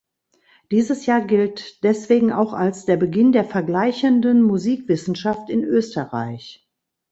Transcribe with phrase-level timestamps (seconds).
[0.71, 6.67] Dieses Jahr gilt deswegen auch als der Beginn der Vergleichenden Musikwissenschaft in Österreich.